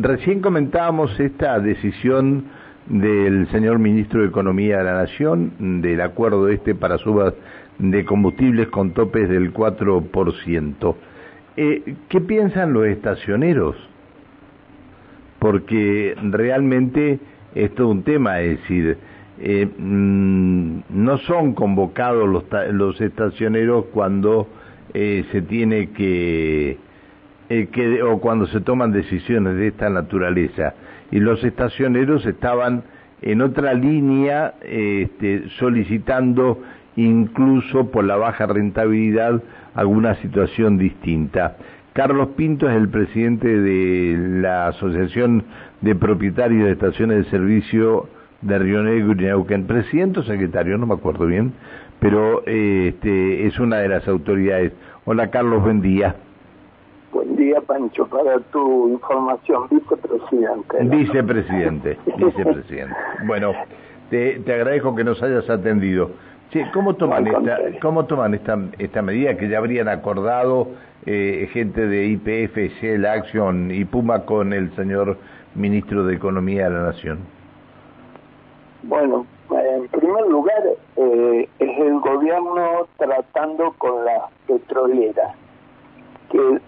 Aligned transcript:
recién 0.00 0.40
comentábamos 0.40 1.18
esta 1.18 1.58
decisión 1.60 2.44
del 2.86 3.48
señor 3.50 3.78
ministro 3.78 4.22
de 4.22 4.28
Economía 4.28 4.78
de 4.78 4.84
la 4.84 4.94
Nación 4.94 5.80
del 5.82 6.00
acuerdo 6.00 6.48
este 6.48 6.74
para 6.74 6.98
subas 6.98 7.34
de 7.78 8.04
combustibles 8.04 8.68
con 8.68 8.92
topes 8.92 9.28
del 9.28 9.52
4%. 9.52 10.94
Eh, 11.56 11.94
¿Qué 12.08 12.20
piensan 12.20 12.72
los 12.72 12.86
estacioneros? 12.86 13.76
Porque 15.38 16.16
realmente 16.22 17.18
esto 17.54 17.84
es 17.84 17.90
un 17.90 18.02
tema, 18.02 18.40
es 18.40 18.60
decir, 18.60 18.96
eh, 19.40 19.68
mm, 19.78 20.80
no 20.90 21.18
son 21.18 21.54
convocados 21.54 22.28
los, 22.28 22.44
los 22.72 23.00
estacioneros 23.00 23.86
cuando 23.92 24.48
eh, 24.94 25.24
se 25.30 25.42
tiene 25.42 25.90
que, 25.90 26.78
eh, 27.50 28.02
o 28.02 28.20
cuando 28.20 28.46
se 28.46 28.60
toman 28.60 28.92
decisiones 28.92 29.56
de 29.56 29.68
esta 29.68 29.88
naturaleza. 29.88 30.74
Y 31.10 31.20
los 31.20 31.42
estacioneros 31.42 32.26
estaban 32.26 32.82
en 33.22 33.40
otra 33.40 33.74
línea 33.74 34.54
este, 34.62 35.48
solicitando 35.58 36.60
incluso 36.96 37.90
por 37.90 38.04
la 38.04 38.16
baja 38.16 38.46
rentabilidad 38.46 39.42
alguna 39.74 40.16
situación 40.16 40.78
distinta. 40.78 41.56
Carlos 41.92 42.28
Pinto 42.36 42.68
es 42.68 42.76
el 42.76 42.88
presidente 42.88 43.48
de 43.48 44.40
la 44.40 44.68
Asociación 44.68 45.44
de 45.80 45.94
Propietarios 45.94 46.66
de 46.66 46.72
Estaciones 46.72 47.24
de 47.24 47.30
Servicio 47.30 48.08
de 48.42 48.58
Río 48.58 48.82
Negro 48.82 49.12
y 49.12 49.24
Neuquén. 49.24 49.66
Presidente 49.66 50.20
o 50.20 50.22
secretario, 50.22 50.78
no 50.78 50.86
me 50.86 50.94
acuerdo 50.94 51.26
bien, 51.26 51.52
pero 51.98 52.42
eh, 52.46 52.92
este, 52.94 53.46
es 53.46 53.58
una 53.58 53.78
de 53.78 53.88
las 53.88 54.06
autoridades. 54.06 54.72
Hola 55.06 55.30
Carlos, 55.30 55.62
buen 55.62 55.80
día. 55.80 56.14
Buen 57.12 57.36
día, 57.36 57.60
Pancho, 57.60 58.06
para 58.06 58.38
tu 58.52 58.88
información, 58.88 59.66
vicepresidente. 59.70 60.84
Vicepresidente, 60.84 61.98
vicepresidente. 62.16 62.94
Bueno, 63.26 63.52
te, 64.10 64.40
te 64.40 64.54
agradezco 64.54 64.94
que 64.94 65.04
nos 65.04 65.22
hayas 65.22 65.48
atendido. 65.48 66.10
¿cómo 66.72 66.94
toman 66.94 67.26
esta, 67.26 67.58
cómo 67.80 68.06
toman 68.06 68.34
esta, 68.34 68.58
esta 68.78 69.02
medida 69.02 69.36
que 69.36 69.48
ya 69.48 69.58
habrían 69.58 69.88
acordado 69.88 70.68
eh, 71.06 71.48
gente 71.52 71.86
de 71.86 72.06
IPF, 72.06 72.80
Shell, 72.80 73.06
Action 73.06 73.70
y 73.70 73.84
Puma 73.84 74.24
con 74.24 74.52
el 74.52 74.74
señor 74.74 75.18
ministro 75.54 76.04
de 76.04 76.14
Economía 76.14 76.64
de 76.64 76.70
la 76.70 76.82
Nación? 76.84 77.18
Bueno, 78.82 79.26
en 79.50 79.88
primer 79.88 80.26
lugar, 80.26 80.62
eh, 80.96 81.48
es 81.58 81.78
el 81.78 82.00
gobierno 82.00 82.86
tratando 82.96 83.74
con 83.78 84.04
las 84.04 84.22
petroleras, 84.46 85.34
que 86.30 86.60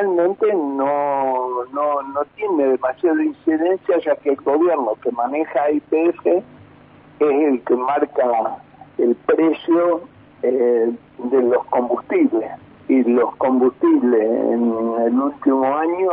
realmente 0.00 0.46
no, 0.54 1.64
no, 1.72 2.02
no 2.02 2.24
tiene 2.36 2.68
demasiada 2.68 3.22
incidencia, 3.22 3.98
ya 3.98 4.16
que 4.16 4.30
el 4.30 4.36
gobierno 4.36 4.92
que 5.02 5.10
maneja 5.12 5.70
IPF 5.70 6.26
es 6.26 6.42
el 7.20 7.60
que 7.62 7.76
marca 7.76 8.58
el 8.98 9.14
precio 9.26 10.02
eh, 10.42 10.90
de 11.18 11.42
los 11.42 11.64
combustibles 11.66 12.50
y 12.88 13.04
los 13.04 13.36
combustibles 13.36 14.22
en 14.22 14.94
el 15.06 15.14
último 15.14 15.64
año 15.76 16.10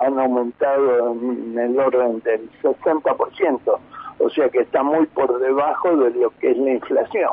han 0.00 0.18
aumentado 0.18 1.12
en 1.12 1.58
el 1.58 1.78
orden 1.78 2.20
del 2.20 2.50
60%, 2.62 3.78
o 4.18 4.30
sea 4.30 4.48
que 4.50 4.60
está 4.60 4.82
muy 4.82 5.06
por 5.06 5.38
debajo 5.38 5.96
de 5.96 6.10
lo 6.10 6.30
que 6.38 6.50
es 6.50 6.58
la 6.58 6.72
inflación. 6.72 7.30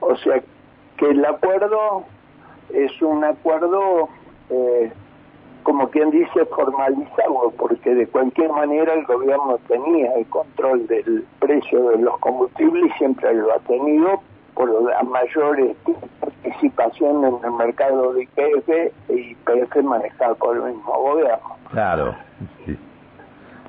O 0.00 0.14
sea 0.16 0.40
que 0.96 1.06
el 1.06 1.24
acuerdo 1.24 2.04
es 2.72 3.02
un 3.02 3.24
acuerdo, 3.24 4.08
eh, 4.50 4.92
como 5.62 5.90
quien 5.90 6.10
dice, 6.10 6.46
formalizado, 6.46 7.52
porque 7.58 7.94
de 7.94 8.06
cualquier 8.06 8.50
manera 8.52 8.94
el 8.94 9.04
gobierno 9.04 9.58
tenía 9.68 10.14
el 10.14 10.26
control 10.26 10.86
del 10.86 11.26
precio 11.40 11.90
de 11.90 11.98
los 11.98 12.18
combustibles 12.20 12.86
y 12.86 12.98
siempre 12.98 13.34
lo 13.34 13.52
ha 13.52 13.58
tenido 13.60 14.22
por 14.54 14.70
la 14.82 15.02
mayor 15.02 15.60
este, 15.60 15.94
participación 16.20 17.24
en 17.24 17.44
el 17.44 17.52
mercado 17.52 18.14
de 18.14 18.22
IPF 18.22 18.68
y 19.10 19.32
IPF 19.32 19.76
manejado 19.82 20.34
por 20.36 20.56
el 20.56 20.74
mismo 20.74 20.92
gobierno. 20.92 21.56
Claro. 21.70 22.14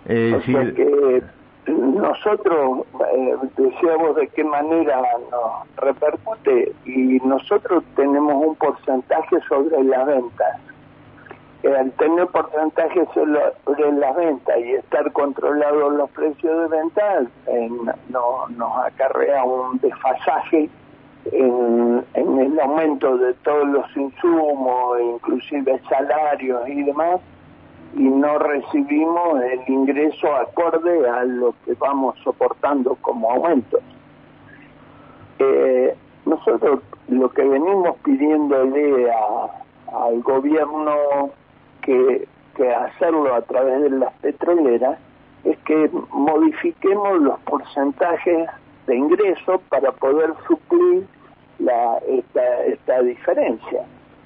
Eh, 0.06 0.34
o 0.36 0.42
sea 0.42 0.74
que 0.74 1.22
nosotros 1.68 2.88
eh, 3.14 3.36
decíamos 3.58 4.16
de 4.16 4.28
qué 4.30 4.44
manera 4.44 5.02
nos 5.30 5.76
repercute 5.78 6.72
y 6.86 7.20
nosotros 7.26 7.84
tenemos 7.96 8.34
un 8.44 8.56
porcentaje 8.56 9.38
sobre 9.48 9.84
las 9.84 10.08
ventas. 10.08 10.60
Eh, 11.70 11.76
al 11.78 11.92
tener 11.94 12.26
porcentaje 12.28 13.06
sobre 13.14 13.92
las 13.94 14.16
ventas 14.16 14.58
y 14.60 14.74
estar 14.74 15.12
controlados 15.12 15.94
los 15.94 16.10
precios 16.12 16.62
de 16.70 16.78
venta, 16.78 17.24
no, 18.10 18.48
nos 18.50 18.86
acarrea 18.86 19.44
un 19.44 19.78
desfasaje 19.80 20.70
en, 21.32 22.04
en 22.16 22.40
el 22.40 22.60
aumento 22.60 23.18
de 23.18 23.34
todos 23.36 23.68
los 23.68 23.98
insumos, 23.98 25.00
inclusive 25.00 25.80
salarios 25.90 26.68
y 26.68 26.84
demás, 26.84 27.20
y 27.96 28.04
no 28.04 28.40
recibimos 28.40 29.42
el 29.44 29.62
ingreso 29.68 30.36
acorde 30.36 31.08
a 31.08 31.24
lo 31.24 31.54
que 31.66 31.74
vamos 31.76 32.16
soportando 32.24 32.96
como 33.02 33.32
aumento. 33.32 33.80
Eh, 35.38 35.96
nosotros 36.26 36.82
lo 37.10 37.30
que 37.30 37.44
venimos 37.44 37.96
pidiéndole 38.04 39.12
a, 39.12 40.06
al 40.06 40.22
gobierno 40.22 41.32
que, 41.82 42.28
hacerlo 42.60 43.34
a 43.34 43.42
través 43.42 43.82
de 43.84 43.90
las 43.92 44.14
petroleras 44.16 45.00
es 45.46 45.58
que 45.60 45.90
modifiquemos 46.12 47.22
los 47.22 47.40
porcentajes 47.42 48.50
de 48.86 48.96
ingreso 48.98 49.62
para 49.70 49.94
poder 49.94 50.34
suplir 50.46 51.06
la, 51.60 52.00
esta, 52.00 52.66
esta 52.66 53.02
diferencia. 53.02 53.86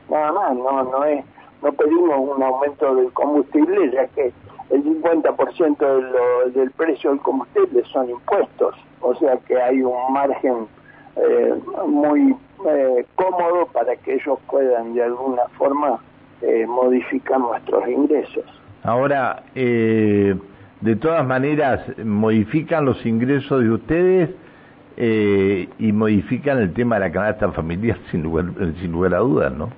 Nada 0.09 0.31
más, 0.31 0.56
no, 0.56 0.84
no 0.84 1.06
es 1.06 1.24
no 1.64 1.72
pedimos 1.72 2.36
un 2.36 2.44
aumento 2.44 2.94
del 2.96 3.12
combustible, 3.14 3.90
ya 3.91 4.06
que 4.08 4.34
el 4.70 4.84
50% 4.84 5.78
de 5.78 6.02
lo, 6.02 6.50
del 6.52 6.72
precio 6.72 7.12
del 7.12 7.20
combustible 7.22 7.84
son 7.85 8.09
impuestos, 8.09 8.75
o 9.00 9.16
sea 9.16 9.38
que 9.47 9.59
hay 9.59 9.81
un 9.81 10.12
margen 10.12 10.68
eh, 11.16 11.53
muy 11.88 12.35
eh, 12.68 13.06
cómodo 13.16 13.66
para 13.68 13.96
que 13.96 14.16
ellos 14.16 14.38
puedan 14.50 14.94
de 14.94 15.03
alguna 15.03 15.44
forma 15.58 16.02
eh, 16.43 16.65
modificar 16.67 17.39
nuestros 17.39 17.87
ingresos. 17.87 18.43
Ahora, 18.83 19.43
de 19.55 20.95
todas 20.99 21.25
maneras, 21.25 21.81
modifican 22.03 22.85
los 22.85 23.05
ingresos 23.05 23.63
de 23.63 23.71
ustedes 23.71 24.29
y 24.97 25.91
modifican 25.93 26.59
el 26.59 26.73
tema 26.73 26.95
de 26.95 27.07
la 27.07 27.11
canasta 27.11 27.49
familiar 27.53 27.97
sin 28.11 28.23
lugar, 28.23 28.45
sin 28.81 28.91
lugar 28.91 29.13
a 29.15 29.19
dudas, 29.19 29.53
¿no? 29.53 29.69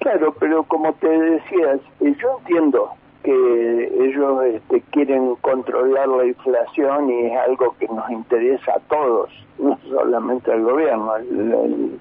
Claro, 0.00 0.34
pero 0.38 0.62
como 0.64 0.92
te 0.94 1.08
decías, 1.08 1.80
eh, 2.00 2.14
yo 2.20 2.38
entiendo 2.38 2.90
que 3.24 4.04
ellos 4.04 4.44
este, 4.44 4.80
quieren 4.92 5.34
controlar 5.36 6.08
la 6.08 6.24
inflación 6.24 7.10
y 7.10 7.26
es 7.26 7.36
algo 7.36 7.74
que 7.78 7.88
nos 7.88 8.08
interesa 8.10 8.74
a 8.76 8.80
todos, 8.88 9.30
no 9.58 9.78
solamente 9.88 10.52
al 10.52 10.62
gobierno. 10.62 11.16
El, 11.16 12.00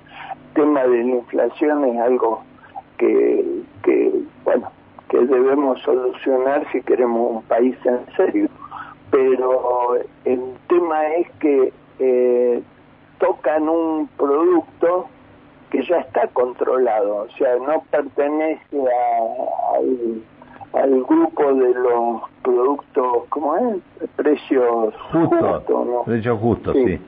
tema 0.54 0.84
de 0.86 1.04
la 1.04 1.16
inflación 1.18 1.86
es 1.86 2.00
algo 2.00 2.42
que, 2.98 3.64
que, 3.84 4.12
bueno, 4.44 4.72
que 5.10 5.20
debemos 5.20 5.80
solucionar 5.82 6.66
si 6.72 6.82
queremos 6.82 7.38
un 7.38 7.42
país 7.44 7.78
en 7.86 8.00
serio. 8.16 8.50
Pero 9.12 9.96
el 10.26 10.42
tema 10.68 11.08
es 11.16 11.30
que 11.40 11.74
eh, 12.00 12.62
tocan 13.20 13.70
un 13.70 14.08
producto 14.18 15.08
que 15.70 15.84
ya 15.86 15.98
está 15.98 16.28
controlado, 16.30 17.26
o 17.26 17.30
sea, 17.38 17.56
no 17.58 17.84
pertenece 17.92 18.80
al, 20.74 21.04
grupo 21.04 21.54
de 21.54 21.74
los 21.74 22.22
productos, 22.42 23.24
¿cómo 23.30 23.58
es? 23.58 24.10
Precios 24.16 24.94
justos, 25.12 25.88
¿no? 25.88 26.04
Precios 26.06 26.40
justos, 26.40 26.76
sí. 26.76 27.00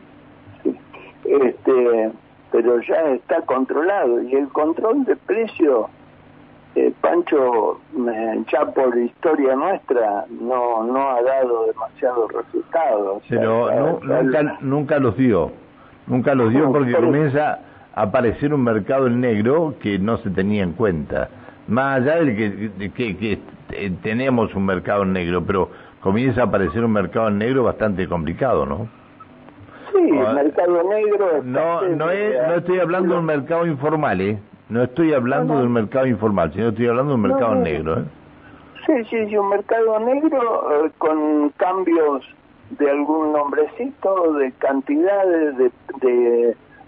Este, 1.26 2.12
pero 2.52 2.82
ya 2.82 3.02
está 3.12 3.42
controlado 3.42 4.22
y 4.24 4.36
el 4.36 4.48
control 4.50 5.06
de 5.06 5.16
precios, 5.16 5.88
eh, 6.76 6.94
Pancho, 7.02 7.80
ya 8.52 8.66
por 8.66 8.98
historia 8.98 9.56
nuestra, 9.56 10.26
no 10.30 10.84
no 10.84 11.10
ha 11.10 11.22
dado 11.22 11.66
demasiados 11.68 12.32
resultados. 12.32 13.24
Pero 13.28 14.00
nunca, 14.02 14.58
nunca 14.62 15.00
los 15.00 15.18
dio, 15.18 15.52
nunca 16.08 16.36
los 16.36 16.52
dio 16.52 16.72
porque 16.72 16.94
comienza 16.94 17.60
aparecer 17.94 18.54
un 18.54 18.64
mercado 18.64 19.08
en 19.08 19.20
negro 19.20 19.76
que 19.82 20.00
no 20.00 20.18
se 20.18 20.30
tenía 20.30 20.64
en 20.64 20.74
cuenta. 20.74 21.30
Más 21.68 22.02
allá 22.02 22.24
de 22.24 22.36
que, 22.36 22.92
que, 22.92 23.18
que, 23.18 23.40
eh, 23.72 23.92
tenemos 24.02 24.56
un 24.56 24.66
mercado 24.66 25.04
en 25.04 25.14
negro, 25.14 25.44
pero 25.46 25.70
comienza 26.00 26.42
a 26.42 26.46
aparecer 26.46 26.84
un 26.84 26.94
mercado 26.94 27.28
en 27.28 27.38
negro 27.38 27.64
bastante 27.64 28.08
complicado, 28.08 28.66
¿no? 28.66 28.88
Sí, 30.00 30.10
el 30.10 30.34
mercado 30.34 30.84
negro. 30.84 31.44
no, 31.44 31.82
no, 31.82 32.12
es, 32.12 32.48
no 32.48 32.56
estoy 32.56 32.80
hablando 32.80 33.14
de 33.14 33.20
un 33.20 33.26
mercado 33.26 33.66
informal, 33.66 34.22
¿eh? 34.22 34.40
No 34.70 34.84
estoy 34.84 35.14
hablando 35.14 35.58
de 35.58 35.66
un 35.66 35.74
mercado 35.74 36.06
informal, 36.06 36.54
sino 36.54 36.70
estoy 36.70 36.88
hablando 36.88 37.12
de 37.12 37.16
un 37.16 37.22
mercado 37.22 37.56
negro, 37.56 38.00
¿eh? 38.00 38.04
Sí, 38.86 38.94
sí, 39.10 39.28
sí, 39.28 39.38
un 39.38 39.50
mercado 39.50 40.00
negro 40.00 40.86
eh, 40.86 40.92
con 40.98 41.50
cambios 41.58 42.26
de 42.72 42.90
algún 42.90 43.34
nombrecito, 43.34 44.34
de 44.34 44.52
cantidades, 44.54 45.58
de, 45.58 45.72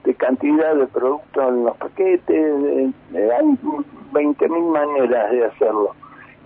de, 0.03 0.15
cantidad 0.15 0.75
de 0.75 0.87
productos 0.87 1.47
en 1.47 1.65
los 1.65 1.77
paquetes, 1.77 2.53
hay 3.13 3.57
20.000 4.13 4.71
maneras 4.71 5.31
de 5.31 5.45
hacerlo. 5.45 5.95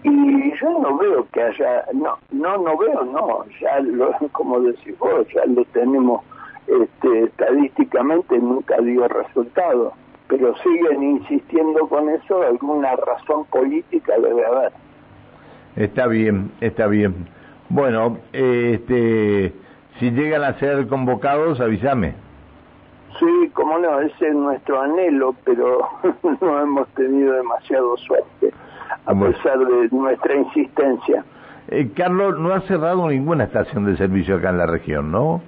Y 0.04 0.54
yo 0.60 0.80
no 0.80 0.98
veo 0.98 1.28
que 1.34 1.42
haya, 1.42 1.84
no, 1.94 2.18
no, 2.32 2.58
no 2.58 2.78
veo, 2.78 3.04
no, 3.06 3.46
ya 3.60 3.80
lo, 3.82 4.12
como 4.32 4.62
decís 4.62 4.98
vos, 5.00 5.28
ya 5.34 5.46
lo 5.46 5.66
tenemos 5.66 6.22
este, 6.68 7.24
estadísticamente, 7.24 8.38
nunca 8.38 8.78
dio 8.82 9.08
resultado, 9.08 9.94
pero 10.28 10.56
siguen 10.58 11.04
insistiendo 11.04 11.88
con 11.88 12.10
eso, 12.10 12.42
alguna 12.42 12.96
razón 12.96 13.46
política 13.46 14.14
debe 14.18 14.46
haber. 14.46 14.72
Está 15.76 16.08
bien, 16.08 16.52
está 16.62 16.88
bien. 16.88 17.28
Bueno, 17.70 18.18
este, 18.32 19.54
si 20.00 20.12
llegan 20.12 20.44
a 20.44 20.54
ser 20.60 20.88
convocados, 20.88 21.60
avísame. 21.60 22.14
Sí, 23.20 23.50
como 23.54 23.78
no, 23.80 24.02
ese 24.02 24.28
es 24.28 24.36
nuestro 24.36 24.82
anhelo, 24.82 25.36
pero 25.46 25.88
no 26.42 26.62
hemos 26.62 26.88
tenido 26.90 27.34
demasiado 27.34 27.96
suerte, 27.98 28.52
a 29.06 29.14
pesar 29.14 29.60
de 29.60 29.90
nuestra 29.92 30.36
insistencia. 30.36 31.24
Eh, 31.70 31.92
Carlos, 31.96 32.38
no 32.38 32.54
ha 32.54 32.62
cerrado 32.62 33.08
ninguna 33.10 33.46
estación 33.46 33.86
de 33.86 33.98
servicio 33.98 34.36
acá 34.36 34.50
en 34.50 34.58
la 34.58 34.66
región, 34.66 35.12
¿no? 35.12 35.42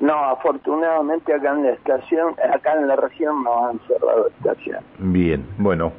No, 0.00 0.14
afortunadamente 0.14 1.32
acá 1.32 1.52
en 1.52 1.64
la 1.64 1.70
estación, 1.70 2.34
acá 2.52 2.74
en 2.74 2.88
la 2.88 2.96
región 2.96 3.42
no 3.44 3.68
han 3.68 3.78
cerrado 3.86 4.28
estación. 4.28 4.80
Bien, 4.98 5.46
bueno. 5.58 5.92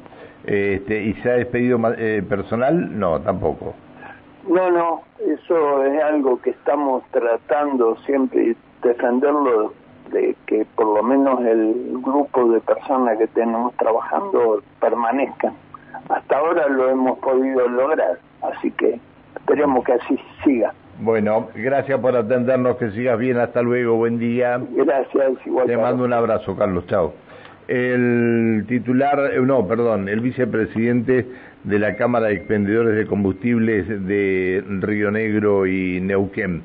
Este, 0.44 1.02
¿Y 1.02 1.14
se 1.14 1.30
ha 1.30 1.34
despedido 1.34 1.78
eh, 1.98 2.22
personal? 2.28 2.98
No, 2.98 3.20
tampoco. 3.20 3.74
No, 4.48 4.70
no, 4.70 5.02
eso 5.18 5.82
es 5.84 6.00
algo 6.02 6.40
que 6.40 6.50
estamos 6.50 7.02
tratando 7.10 7.96
siempre 8.06 8.54
defenderlo 8.82 9.72
de 10.12 10.36
que 10.46 10.64
por 10.76 10.86
lo 10.86 11.02
menos 11.02 11.40
el 11.44 11.98
grupo 12.00 12.48
de 12.52 12.60
personas 12.60 13.18
que 13.18 13.26
tenemos 13.26 13.74
trabajando 13.74 14.62
permanezcan. 14.80 15.54
Hasta 16.08 16.38
ahora 16.38 16.68
lo 16.68 16.90
hemos 16.90 17.18
podido 17.18 17.66
lograr, 17.66 18.20
así 18.42 18.70
que 18.70 19.00
esperemos 19.34 19.84
que 19.84 19.94
así 19.94 20.20
siga. 20.44 20.72
Bueno, 21.00 21.48
gracias 21.54 22.00
por 22.00 22.16
atendernos, 22.16 22.76
que 22.76 22.90
sigas 22.92 23.18
bien, 23.18 23.36
hasta 23.36 23.60
luego, 23.60 23.96
buen 23.96 24.18
día. 24.18 24.58
Gracias, 24.70 25.32
igual. 25.44 25.66
Te 25.66 25.76
mando 25.76 26.04
un 26.04 26.12
abrazo, 26.12 26.56
Carlos, 26.56 26.86
chao. 26.86 27.12
El 27.68 28.64
titular, 28.68 29.32
eh, 29.34 29.40
no, 29.40 29.66
perdón, 29.66 30.08
el 30.08 30.20
vicepresidente 30.20 31.26
de 31.64 31.78
la 31.78 31.96
Cámara 31.96 32.28
de 32.28 32.34
Expendedores 32.34 32.96
de 32.96 33.06
Combustibles 33.06 33.86
de 34.06 34.64
Río 34.80 35.10
Negro 35.10 35.66
y 35.66 36.00
Neuquén. 36.00 36.62